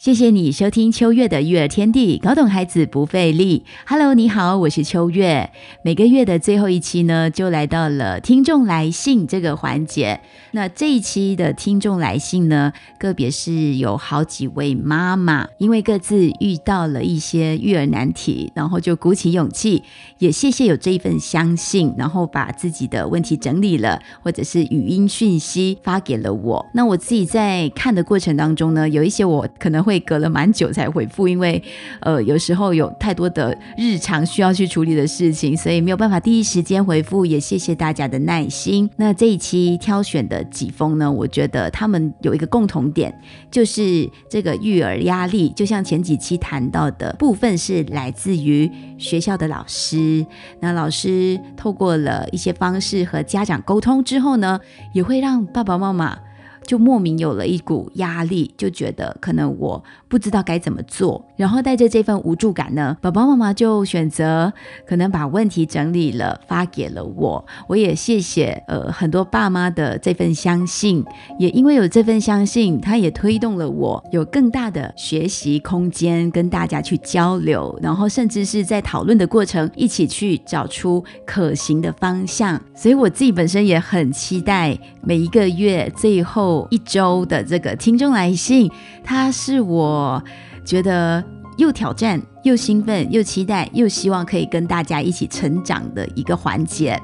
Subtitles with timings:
[0.00, 3.66] 谢谢你收听秋月的育儿天地，搞懂孩子不费力。
[3.86, 5.50] Hello，你好，我是秋月。
[5.82, 10.22] 每个月的最后一期呢，就来到了听众来信这个环节。
[10.52, 19.82] 那这一期的听众来信呢，个别是有好几位妈妈，因为各自遇到了一些育儿难题，然后就鼓起勇气，
[20.18, 26.64] 也谢谢有这一份相信，然后把自己的问题整理了，或者是语音讯息发给了我。
[26.72, 29.89] 那我自己在看的过程当中呢，有一些我可能会。
[29.90, 31.60] 会隔了蛮久才回复，因为
[31.98, 37.26] 呃有时候有太多的日常需要去处理的事情，所以没有办法第一时间回复。
[37.26, 38.88] 也谢谢大家的耐心。
[38.96, 43.12] 那这一期挑选的几封呢，我觉得他们有一个共同点，
[43.50, 50.24] 就是这个育儿压力，就像前几期谈到的部分是来自于学校的老师。
[50.60, 54.60] 那老师透过了一些方式和家长沟通之后呢，
[54.92, 56.16] 也会让爸爸妈妈。
[56.66, 64.52] 就莫名有了一股压力，就觉得可能我不知道该怎么做，然后带着这份无助感呢，宝宝妈妈就选择
[64.86, 67.44] 可能把问题整理了发给了我。
[67.68, 71.04] 我也谢谢呃很多爸妈的这份相信，
[71.38, 82.60] 也因为有这份相信，他也推动了我有更大的学习空间，跟大家去交流，然后甚至是在讨论的过程一起去找出可行的方向。
[82.74, 86.49] 所以我自己本身也很期待每一个月最后。
[86.70, 88.70] 一周的这个听众来信，
[89.04, 90.22] 它是我
[90.64, 91.22] 觉得
[91.56, 97.00] 又挑战、又兴奋、又期待、又希望可以跟大家一起成长的一个环节。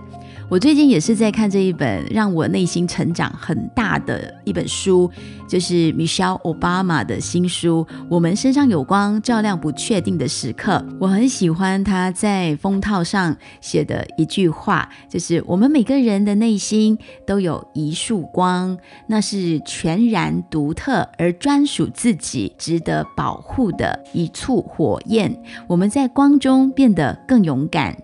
[0.49, 5.11] 我最近也是在看这一本让我内心成长很大的一本书，
[5.49, 10.75] 就是 Michelle Obama 的新书《我们身上有光，照亮不确定的时刻》。
[11.01, 16.97] 我很喜欢他在封套上写的一句话，就是我们每个人的内心
[17.27, 18.79] 都有一束光，
[19.09, 25.43] 那是全然独特而专属自己、值得保护的一簇火焰。
[25.67, 27.97] 我们在光中变得更勇敢。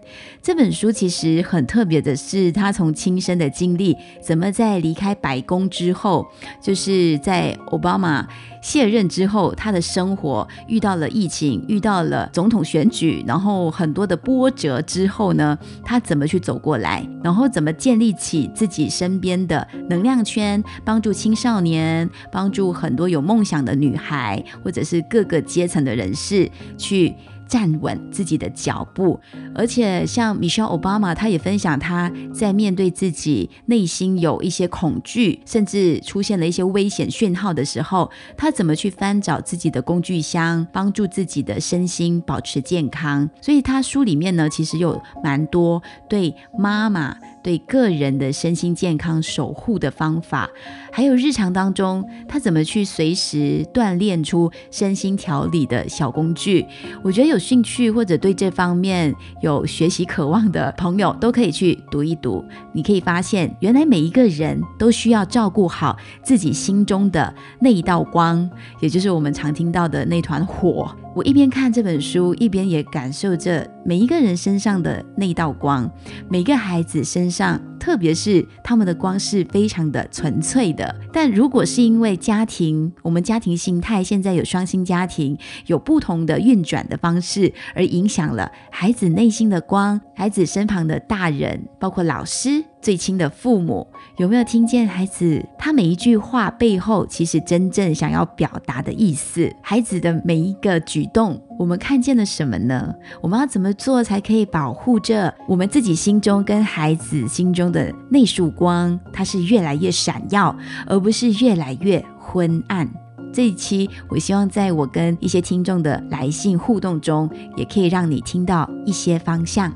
[0.42, 6.26] 这本书其实很特别的是，他从亲身的经历，怎么在离开白宫之后，
[6.60, 8.26] 就是在奥巴马
[8.60, 27.14] 卸任之后，他的生活遇到了疫情，遇到了总统选举，然后很多的波折之后呢，他怎么去走过来，然后怎么建立起自己身边的能量圈，帮助青少年，帮助很多有梦想的女孩，或者是各个阶层的人士去。
[27.52, 29.20] 站稳自己的脚步，
[29.54, 43.28] 而且像 Michelle Obama，他也分享他在面对自己内心有一些恐惧，甚至出现了一些危险讯号的时候，他怎么去翻找自己的工具箱，帮助自己的身心保持健康。
[43.42, 47.14] 所以他书里面呢，其实有蛮多对妈妈。
[47.42, 50.48] 对个人的身心健康守护的方法，
[50.91, 56.64] 还有日常当中他怎么去随时锻炼出身心调理的小工具，
[57.03, 62.44] 我觉得有兴趣或者对这方面有学习渴望的朋友都可以去读一读。
[62.72, 68.48] 你可以发现，原来每一个人都需要照顾好自己心中的那一道光，
[68.80, 70.91] 也就是我们常听到的那团火。
[71.14, 75.90] 我一边看这本书，一边也感受着每一个人身上的那道光，
[76.30, 80.94] 每个孩子身上，特别是他们的光是非常的纯粹的。
[81.12, 85.36] 但如果是因为家庭，我们家庭心态现在有双薪家庭，
[85.66, 92.64] 有不同的运转的方式，而影响了孩子内心的光，孩子身旁的大人，包括老师。
[92.82, 93.87] 最亲的父母
[94.19, 99.50] 有没有听见孩子他每一句话背后其实真正想要表达的意思？
[99.62, 102.92] 孩子的每一个举动，我们看见了什么呢？
[103.21, 108.98] 我们要怎么做才可以保护着我们自己心中跟孩子心中的那束光？
[109.12, 110.54] 它是越来越闪耀，
[110.87, 112.88] 而不是越来越昏暗。
[113.32, 119.72] 这一期，我希望在我跟一些听众的来信互动中，也可以让你听到一些方向。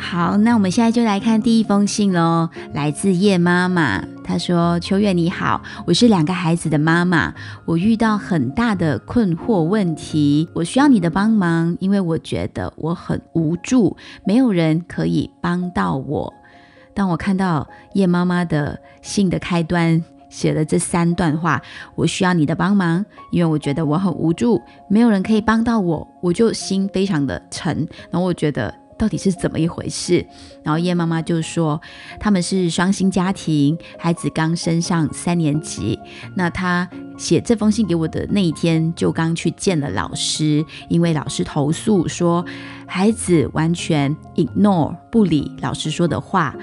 [0.00, 4.02] 好，那我们现在就来看第一封信喽，来自叶妈妈。
[4.22, 7.34] 她说：“秋月你好，我是两个孩子的妈妈，
[7.66, 16.32] 我遇到很大的困惑问题，我需要你的帮忙，因为我觉得我很无助，没有人可以帮到我。
[16.94, 21.60] ”当我看到叶妈妈的信的开端写了这三段话，
[21.96, 27.76] 我需要你的帮忙，因为我觉得我很无助，没有人可以帮到我，我就心非常的沉，
[28.10, 28.72] 然后我觉得。
[28.98, 30.26] 到底是怎么一回事？
[30.62, 31.80] 然后叶妈妈就说
[32.18, 35.98] 他们是双薪家庭，孩子刚升上三年级。
[36.34, 42.44] 那他写这封信给我的那一天，就刚去见了老师，因为老师投诉说
[42.86, 46.54] 孩子完全 ignore 不理老师说的话，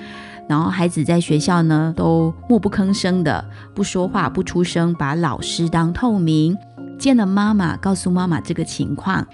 [0.47, 3.43] 然后孩子在学校呢都默不吭声的
[3.73, 6.57] 不说话不出声，把老师当透明。
[6.97, 9.27] 见了妈妈，告诉妈妈这个情况。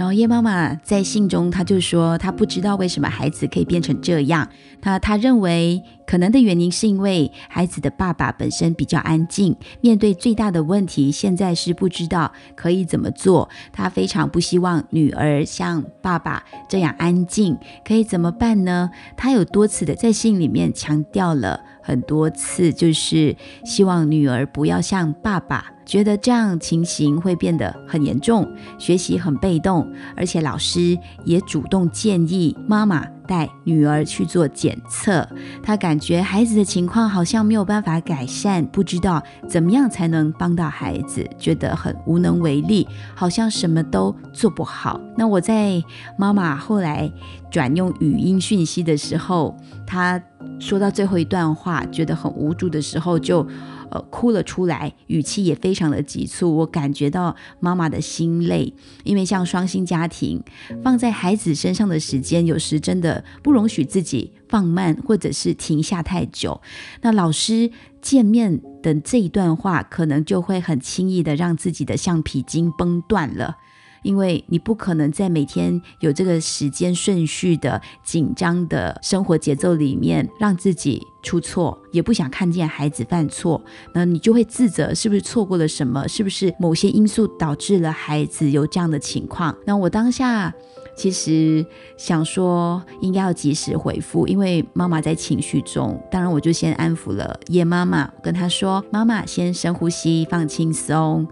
[0.00, 4.48] 然后叶妈妈在信中，她就说她不知道为什么孩子可以变成这样。
[4.80, 13.50] 她她认为可能的原因是因为孩子的爸爸本身比较安静，面对最大的问题，现在是不知道可以怎么做。
[13.74, 18.88] 她非常不希望女儿像爸爸这样安静，可以怎么办呢？
[19.18, 23.36] 她有多次的在信里面强调了很多次，就是
[23.66, 25.74] 希望女儿不要像爸爸。
[25.90, 28.48] 觉得这样情形会变得很严重，
[28.78, 35.28] 学习很被动，而且老师也主动建议妈妈带女儿去做检测。
[35.60, 42.86] 他感觉孩子的情况好像没有办法改善，不知道怎么样才能帮到孩子，觉得很无能为力，
[43.16, 45.00] 好像什么都做不好。
[45.16, 45.82] 那我在
[46.16, 47.10] 妈妈后来
[47.50, 50.22] 转用语音讯息的时候，她
[50.60, 53.44] 说到最后一段话，觉得很无助的时候，就。
[53.90, 56.56] 呃，哭了出来，语气也非常的急促。
[56.56, 58.72] 我感觉到妈妈的心累，
[59.04, 60.42] 因为像双薪家庭，
[60.82, 66.60] 放在孩子身上的时间，有时真的不容许自己放慢，或者是停下太久。
[67.02, 67.70] 那老师
[68.00, 73.56] 见面的这一段话，可能就会很轻易的让自己的橡皮筋崩断了。
[74.02, 83.62] 因为你不可能在每天有这个时间顺序的紧张的生活节奏里面让自己出错，也不想看见孩子犯错，
[83.94, 86.06] 那你就会自责，是不是错过了什么？
[86.08, 89.54] 是不是某些因素导致了孩子有这样的情况？
[89.66, 90.52] 那我当下
[90.96, 91.64] 其实
[91.98, 96.00] 想说，应该要及时回复，因为妈妈在情绪中。
[96.10, 101.28] 当然，我就先安抚了叶妈妈，跟她说：“妈妈，先深呼吸，放轻松。”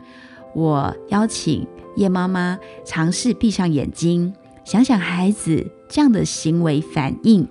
[0.55, 1.67] 我邀请。
[1.99, 4.33] 叶妈妈尝试闭上眼睛，
[4.65, 7.47] 想想孩子这样的行为反应，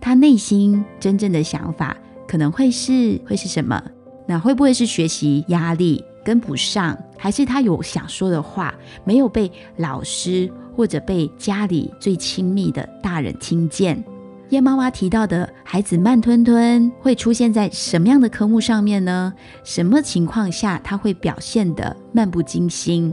[0.00, 1.96] 他内心真正的想法
[2.28, 3.82] 可能会是会是什么？
[4.28, 8.72] 那会不会是学习压力跟不上，还是他有想说的话
[9.04, 14.04] 没有被老师或者被家里最亲密的大人听见？
[14.50, 19.34] 叶妈妈提到的孩子慢吞吞会出现在什么样的科目上面呢？
[19.64, 23.12] 什么情况下他会表现的漫不经心？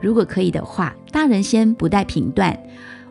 [0.00, 2.58] 如果可以的话，大人先不带评断，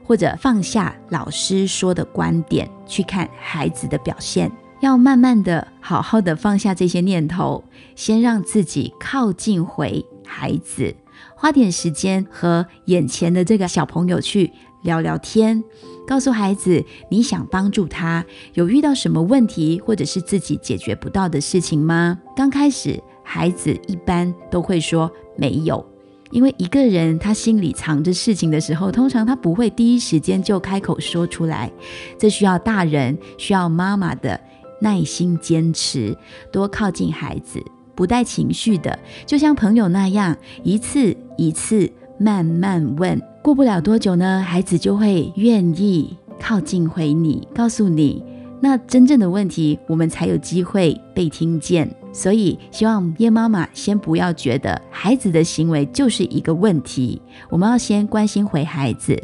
[0.03, 4.51] 或者放下老师说的观点，去看孩子的表现。
[4.81, 7.63] 要慢慢的、好好的放下这些念头，
[7.95, 10.95] 先让自己靠近回孩子，
[11.36, 14.50] 花点时间和眼前的这个小朋友去
[14.83, 15.62] 聊聊天，
[16.07, 16.81] 告诉孩子
[17.12, 22.18] 你想帮助他，有遇到什么问题，或者是自己解决不到的事情吗？
[22.33, 25.86] 刚开始，孩子一般都会说没有。
[26.31, 31.72] 因为一个人他心里藏着事情的时候，通常他不会第一时间就开口说出来，
[32.18, 34.40] 这需要大人需要妈妈的
[34.81, 36.16] 耐心坚持，
[36.52, 37.64] 多靠近孩子，
[37.96, 48.24] 不带情绪的，就像朋友那样，一次一次慢慢问，过不了多久呢，孩子就会愿意靠近回你，告诉你。
[48.62, 51.90] 那真正的问题，我们才有机会被听见。
[52.12, 59.22] 所以，希望叶妈妈先不要觉得孩子的行为就是一个问题，我们要先关心回孩子，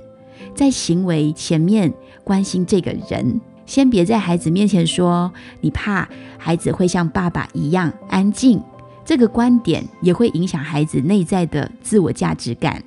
[0.54, 3.42] 在行为前面关心这个人。
[3.66, 8.62] 先别在孩子面前说你怕孩子会像爸爸一样安静，
[9.04, 12.84] 这个观点也会影响孩子内在的自我价值感。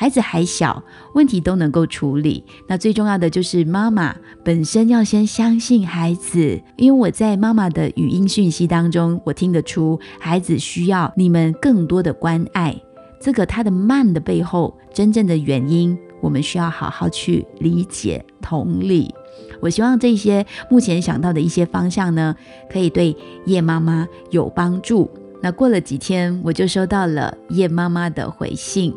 [0.00, 0.80] 孩子还小，
[1.12, 2.44] 问题都能够处理。
[2.68, 4.14] 那最重要的就是妈妈
[4.44, 12.80] 本身要先相信孩子，因为我在妈妈的语音讯息当中，我听得出孩子需要你们更多的关爱。
[13.20, 19.12] 这个他的慢的背后，真正的原因，我们需要好好去理解、同理。
[19.60, 22.36] 我希望这些目前想到的一些方向呢，
[22.70, 25.10] 可以对叶妈妈有帮助。
[25.42, 28.94] 那过了几天，我就收到了叶妈妈的回信。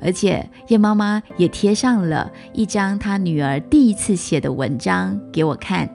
[0.00, 5.88] 而且叶妈妈也贴上了一张她女儿第一次写的文章给我看，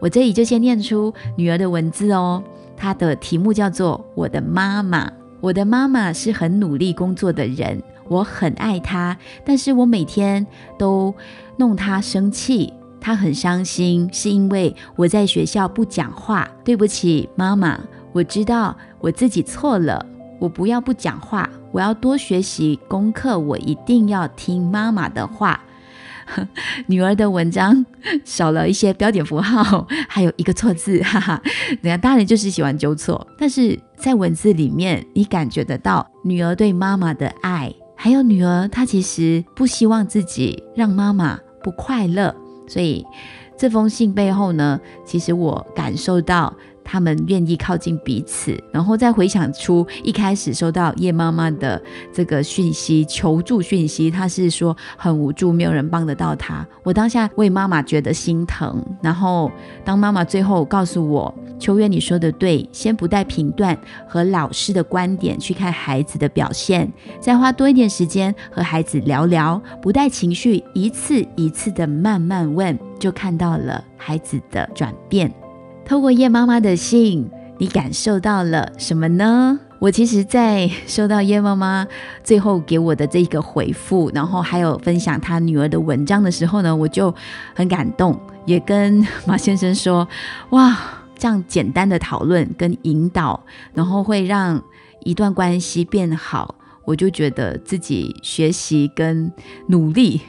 [0.00, 2.42] 我这里就先念出女儿的文字哦。
[2.76, 5.06] 她的题目叫做《我的妈妈》，
[5.40, 10.46] 我的妈妈是很努力工作的人，我很爱她，但是我每天
[10.78, 11.12] 都
[11.56, 16.48] 弄她生气，她很伤心，是因为我在学校不讲话。
[16.64, 17.80] 对不起，妈妈，
[18.12, 20.06] 我知道我自己错了。
[20.38, 23.38] 我不要不讲话，我要多学习功课。
[23.38, 25.60] 我一定要听妈妈的话。
[26.88, 27.86] 女儿的文章
[28.22, 31.40] 少了一些标点符号， 还有一个错字，哈哈。
[31.80, 42.34] 人家大人就是喜欢纠错，但是在文字里面，你感觉得到女儿对妈妈的爱，还有女儿她其实不希望自己让妈妈不快乐，
[42.68, 43.06] 所以
[43.56, 46.54] 这封信背后呢，其实我感受到。
[46.90, 51.80] 他们愿意靠近彼此，然后再回想出一开始收到叶妈妈的
[52.10, 56.66] 这个讯息求助讯息，她是说很无助，没有人帮得到她。
[56.82, 59.52] 我当下为妈妈觉得心疼，然后
[59.84, 63.76] 当妈妈最后告诉我：“秋月，你说的对，先不带评断
[64.08, 66.90] 和老师的观点去看孩子的表现，
[67.20, 75.30] 再花多一点时间和孩子聊聊，不带情绪，一次一次的慢慢问，就看到了孩子的转变。”
[75.88, 79.58] 透过叶妈妈的信，你感受到了什么呢？
[79.78, 81.86] 我其实，在收到叶妈妈
[82.22, 87.14] 最后给我的这个回复，然后还有分享她女儿的文章的时候呢，我就
[87.54, 90.06] 很感动，也跟马先生说
[90.50, 90.78] ：“哇，
[91.16, 93.42] 这样简单的讨论跟引导，
[93.72, 94.62] 然后会让
[95.04, 96.54] 一段关系变好。”
[96.84, 99.32] 我就觉得自己学习跟
[99.68, 100.20] 努力。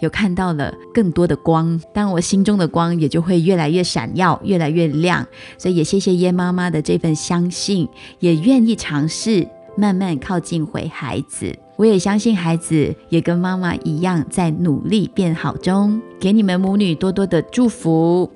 [0.00, 5.26] 有看到了更多的光，当我心中的光也就会越来越闪耀，越来越亮。
[5.58, 7.88] 所以也谢谢耶妈妈的这份相信，
[8.20, 11.54] 也愿意尝试慢慢靠近回孩子。
[11.76, 18.30] 我也相信孩子也跟妈妈一样在努力变好中，给你们母女多多的祝福。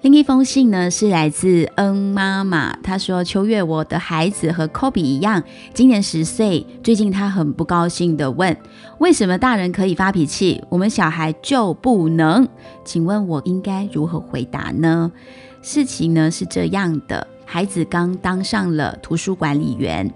[0.00, 2.72] 另一封信呢，是来自恩妈妈。
[2.84, 5.42] 她说：“秋月，我的孩子和科比一样，
[5.74, 6.64] 今年十岁。
[6.84, 8.56] 最近他很不高兴的问，
[8.98, 12.46] 为什么大人可以发脾气，我们小孩就不能？
[12.84, 15.10] 请问我应该如何回答呢？
[15.62, 20.08] 事情呢是这样的，孩子刚当上了图书管理员。”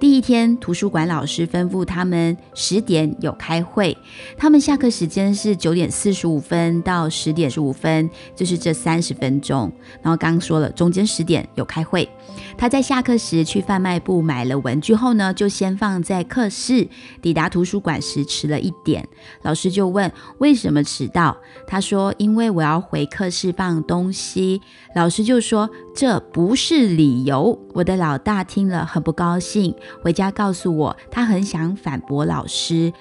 [0.00, 3.96] 第一天，图书馆老师吩咐他们十点有开会。
[4.36, 9.72] 他们下课时间是九点四十五分到十点十五分，就是这三十分钟。
[10.00, 12.08] 然后刚说了，中间十点有开会。
[12.56, 16.86] 他在下课时去贩卖部买了文具后呢，就先放在课室。
[17.20, 19.04] 抵达图书馆时迟了一点，
[19.42, 21.36] 老师就问为什么迟到。
[21.66, 24.60] 他说：“因为我要回课室放东西。”
[24.94, 29.74] 老师就说：“这不是理由。”我的老大听了很不高兴。
[30.02, 32.92] 回家告诉我，他很想反驳老师，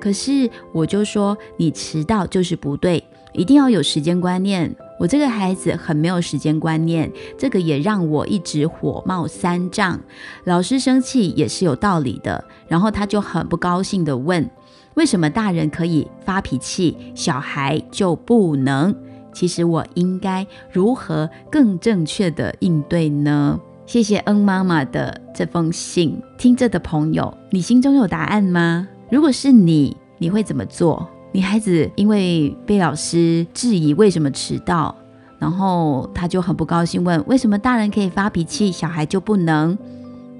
[0.00, 4.74] 可是我就说你迟到就是不对，一定要有时间观念。
[4.98, 10.00] 我这个孩子很没有时间观念，这个也让我一直火冒三丈。
[10.44, 14.50] 老师生气也是有道理的，然后他就很不高兴的问：
[14.94, 18.94] 为什么大人可以发脾气，小孩就不能？
[19.34, 23.60] 其实我应该如何更正确的应对呢？
[23.86, 28.88] 谢谢恩妈妈的这封信，听着的朋友，你心中有答案吗？
[29.08, 31.08] 如果是你，你会怎么做？
[31.30, 34.92] 女孩子因为被老师质疑为什么迟到，
[35.38, 39.78] 然后她就很不高兴，问为什么大人可以发脾气，小孩就不能？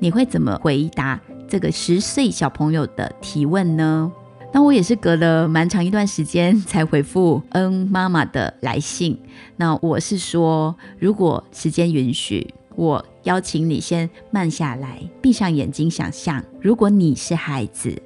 [0.00, 4.10] 你会怎么回答这个十岁小朋友的提问呢？
[4.52, 9.16] 那我也是隔了蛮长一段时间才回复恩妈妈的来信。
[9.56, 12.52] 那我是说，如果时间允许。
[12.76, 18.00] 我邀请你先慢下来，闭上眼睛，想象如果你是孩子，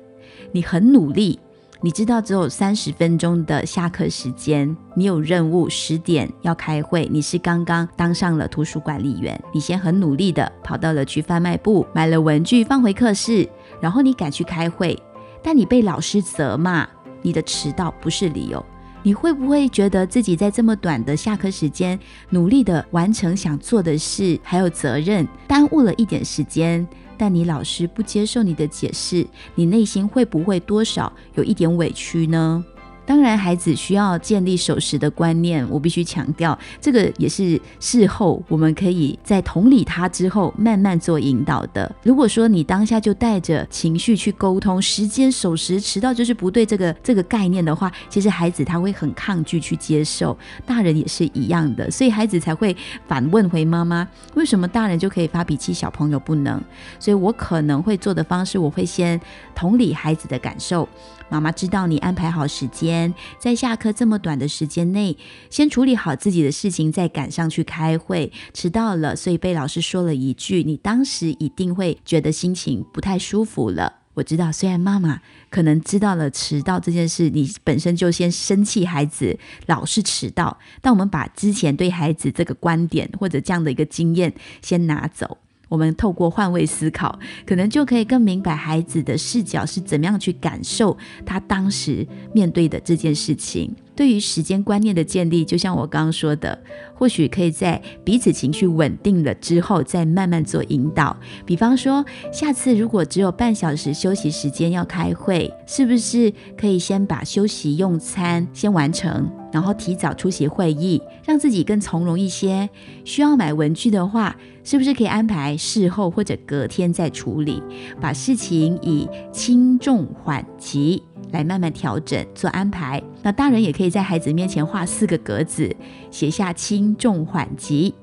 [0.52, 1.38] 你很努力，
[1.80, 13.48] 你知道只有三十分钟的下课时间，你有任务，十点要开会，你是刚刚当上了图书管理员，你先很努力的跑到了去贩卖部买了文具放回课室，
[13.80, 14.96] 然后你赶去开会，
[15.42, 16.88] 但你被老师责骂，
[17.22, 18.64] 你的迟到不是理由。
[19.02, 26.86] 你会不会觉得自己在这么短的下课时间，努力的完成想做的事，还有责任，耽误了一点时间？
[27.16, 32.64] 但你老师不接受你的解释，你内心会不会多少有一点委屈呢？
[33.10, 35.68] 当然，孩子需要建立守时的观念。
[35.68, 41.92] 我必须强调，这个也是事后我们可以在同理他之后慢慢做引导的。
[42.04, 50.38] 如果说你当下就带着情绪去沟通，时间守时迟到就是不对这个这个概念的话，其实孩子他会很抗拒去接受。
[50.64, 52.76] 大人也是一样的，所以孩子才会
[53.08, 56.62] 反问回妈妈：为什么大人就可以发脾气，小朋友不能？
[57.00, 59.20] 所以我可能会做的方式，我会先
[59.52, 60.88] 同理孩子的感受。
[61.32, 62.99] 妈妈知道你安排好时间，
[63.38, 65.16] 在下课这么短的时间内，
[65.48, 68.32] 先处理好自己的事情，再赶上去开会。
[68.52, 73.94] 迟到了，所以被老师说了一句，你当时一定会觉得心情不太舒服了。
[74.14, 85.38] 我知道，虽然妈妈可能知道了迟到这件事，你本身就先生气孩子老是迟到，但我们把之前对孩子这个观点或者这样的一个经验先拿走。
[85.70, 93.74] 我们透过换位思考，可能就可以更明白孩子的视角是怎么样去感受他当时面对的这件事情。
[93.94, 96.58] 对于时间观念的建立，就像我刚刚说的，
[96.94, 101.14] 或许可以在彼此情绪稳定了之后，再慢慢做引导。
[101.44, 112.68] 比方说，下次如果只有半小时休息时间要开会，是不是可以先把休息用餐先完成，然后提早出席会议，让自己更从容一些？
[113.04, 117.62] 需要买文具的话，是不是可以安排事后或者隔天再处理？
[118.00, 121.02] 把事情以轻重缓急。
[121.32, 123.00] 来慢慢调整做安排。
[123.22, 125.72] 那大人也可以在孩子面前画四个格子，
[126.10, 127.94] 写下轻重缓急，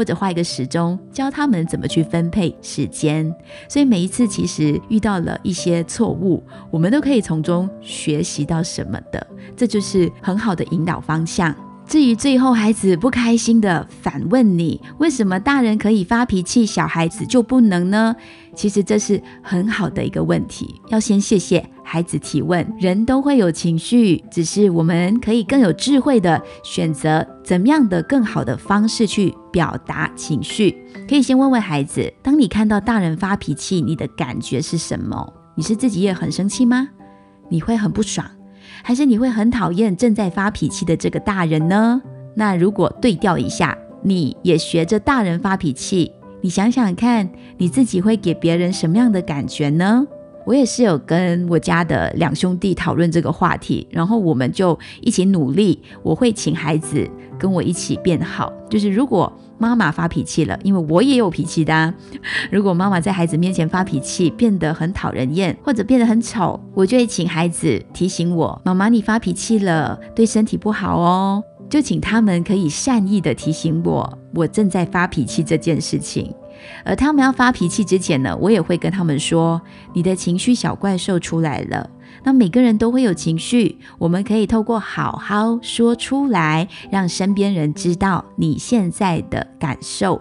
[0.00, 3.30] 或者画一个时钟，教他们怎么去分配时间。
[3.68, 11.54] 所以每一次其实遇到了一些错误，我们都可以从中学习到什么的，这就是很好的引导方向。
[11.90, 18.14] 至于最后孩子不开心的反问你，为什么大人可以发脾气，小孩子就不能呢？
[18.54, 22.64] 其实这是很好的一个问题，要先谢谢孩子提问。
[22.78, 30.72] 人都会有情绪，只是我们可以更有智慧的选择怎么样的更好的方式去表达情绪。
[31.08, 35.34] 可以先问问孩子，当你看到大人发脾气，你的感觉是什么？
[35.56, 36.88] 你是自己也很生气吗？
[37.48, 38.24] 你会很不爽？
[38.82, 42.00] 还是你会很讨厌正在发脾气的这个大人呢？
[42.34, 50.06] 那如果对调一下，你也学着大人发脾气，你想想看，你自己会给别人什么样的感觉呢？
[50.50, 55.80] 我也是有跟我家的两兄弟讨论这个话题，然后我们就一起努力。
[56.02, 61.94] 我会请孩子跟我一起变好，就是如果妈妈发脾气了，因为我也有脾气的。
[62.50, 71.40] 如果妈妈在孩子面前发脾气，变得很讨人厌，或者变得很丑，我就会请孩子提醒我：“妈妈，你发脾气了，对身体不好哦。”
[71.70, 76.34] 就请他们可以善意的提醒我，我正在发脾气这件事情。
[76.84, 79.60] 而他们要发脾气之前呢，我也会跟他们说
[79.94, 81.88] ：“你的情绪小怪兽出来了。”
[82.24, 90.20] 那每个人都会有情绪，我们可以透过好好说出来，让身边人知道你现在的感受。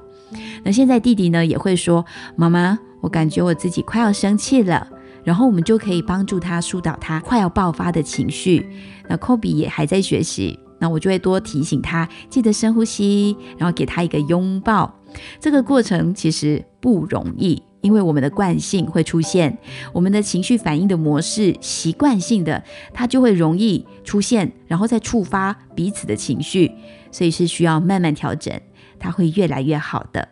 [0.63, 2.05] 那现在弟弟呢也会说
[2.38, 4.88] ：“妈妈，我感觉我自己快要生气了。”
[5.25, 8.65] 然后我们就可以帮助他疏导他快要爆发的情绪。
[9.08, 14.91] 那科比也还在学习，那我就会多提醒他，记得深呼吸，然后给他一个拥抱。
[15.39, 19.58] 这个过程其实不容易，因为我们的惯性会出现，
[19.93, 26.72] 我们的情绪反应的模式，习惯性的它就会容易出现，然后再触发彼此的情绪，
[27.12, 28.60] 所以是需要慢慢调整，
[29.00, 30.28] 它会越来越好的。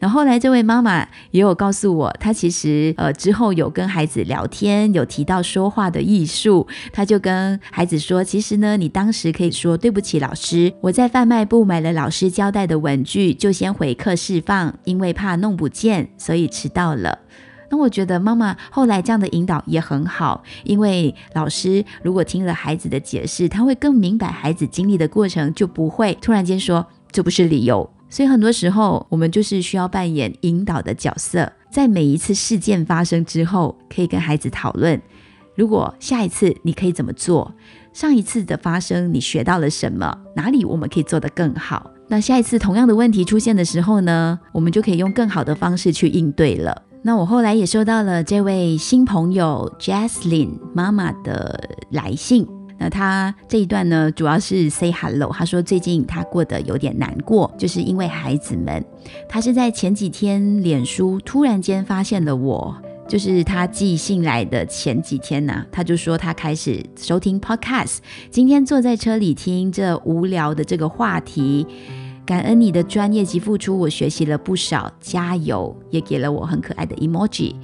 [0.00, 6.66] 那后来，这位妈妈也有告诉我，她其实呃之后有跟孩子聊天，有提到说话的艺术。
[6.92, 17.18] 她就跟孩子说：“其实呢，你当时可以说对不起老师，我在贩卖部买了老师交代的文具，就先回课释放，因为怕弄不见，所以迟到了。”
[17.70, 27.90] 那我觉得妈妈后来这样的引导也很好，因为老师如果听了孩子的解释，他会更明白孩子经历的过程，就不会突然间说这不是理由。
[28.10, 35.00] 所以很多时候，我们就是需要扮演引导的角色，在每一次事件发生之后，可以跟孩子讨论：
[35.54, 37.54] 如果下一次你可以怎么做？
[37.92, 40.16] 上一次的发生你学到了什么？
[40.34, 41.90] 哪里我们可以做得更好？
[42.08, 46.82] 那下一次同样的问题出现的时候呢，我们就可以用更好的方式去应对了。
[47.02, 52.46] 那我后来也收到了这位新朋友 Jaslyn 妈妈的来信。
[52.78, 55.32] 那他这一段呢，主要是 say hello。
[55.32, 58.84] 他说最近他过得有点难过，就是因为孩子们。
[59.28, 62.74] 他是在前几天脸书突然间发现了我，
[63.08, 67.98] 就是他寄信来的前几天呢，他就说他开始收听 podcast。
[68.30, 71.66] 今天坐在车里听这无聊的这个话题，
[72.24, 75.76] 感恩你的专业及付出，我学习了不少，加油！
[75.90, 77.54] 也给了我很可爱的 emoji，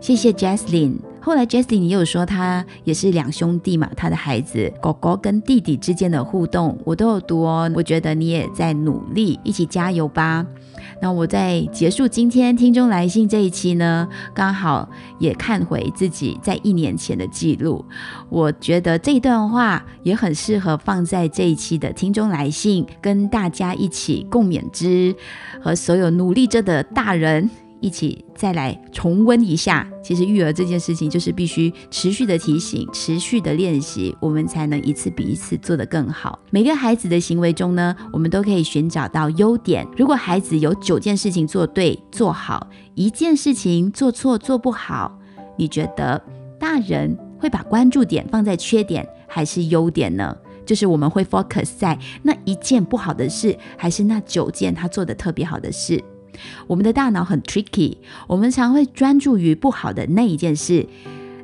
[0.00, 1.09] 谢谢 Jaslyn。
[1.22, 3.90] 后来，Jesse，你有说他也是两兄弟嘛？
[3.94, 7.70] 他的孩子狗狗跟弟弟之间的互动，我都有读哦。
[7.74, 10.46] 我觉得你也在努力，一起加油吧。
[11.02, 17.84] 那我在结束今天听众来信这一期呢，刚好也看回自己在一年前的记录。
[18.28, 25.14] 我觉得这段话也很适合放在这一期的听众来信，跟大家一起共勉之，
[25.62, 27.50] 和所有努力着的大人。
[27.80, 36.38] 一起再来重温一下，其实育儿这件事情就是必须持续的提醒、持续的练习，我们才能一次比一次做得更好。
[36.50, 39.86] 每个孩子的行为中呢，我们都可以寻找到优点。
[39.96, 45.18] 如果孩子有九件事情做对、做好，一件事情做错、做不好，
[45.56, 46.22] 你觉得
[46.58, 50.36] 大人会把关注点放在缺点还是优点呢？
[50.66, 56.00] 就是我们会 focus 在那一件不好的事，还是那九件他做的特别好的事？
[56.66, 60.86] 我们的大脑很 tricky，我们常会专注于不好的那一件事。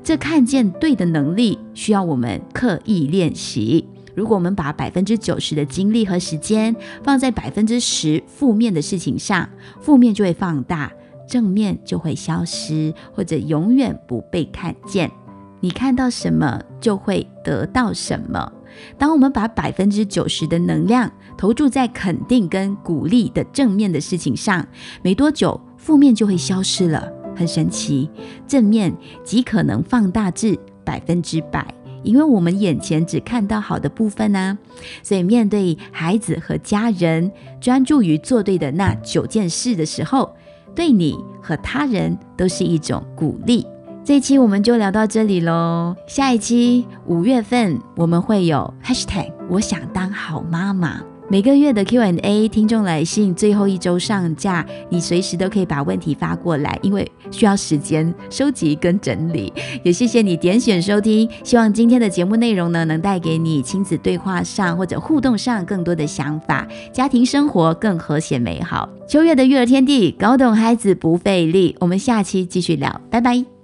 [0.03, 3.85] 这看见对的能力需要我们刻意练习。
[4.15, 9.49] 如果我们把百分之九十的精力和时间放在百分之十负面的事情上，
[9.81, 10.91] 负面就会放大，
[11.29, 15.11] 正面就会消失，或者永远不被看见。
[15.61, 18.53] 你看到什么，就会得到什么。
[18.99, 24.67] 当我们把百分之九十的能量投注在肯定跟鼓励的正面的事情上，
[25.03, 27.13] 没多久，负面就会消失了。
[27.35, 28.09] 很神奇，
[28.49, 31.67] 正面极可能放大至百分之百，
[32.03, 34.57] 因为我们眼前只看到好的部分呢。
[35.03, 40.35] 所以，面对孩子和家人，专注于做对的那九件事的时候，
[40.75, 43.67] 对你和他人都是一种鼓励。
[44.07, 51.01] 这一期我们就聊到这里喽，下一期五月份我们会有 #hashtag 我想当好妈妈。
[51.29, 59.53] 每个月的 Q&A 听众来信最后一周上架，你随时都可以把问题发过来，因为需要时间收集跟整理。
[59.83, 68.89] 也谢谢你点选收听，希望今天的节目内容呢，能带给你亲子对话上或者互动上更多的想法，家庭生活更和谐美好。
[69.09, 71.77] 秋月的育儿天地，搞懂孩子不费力。
[71.81, 73.56] 我们下期继续聊，拜拜。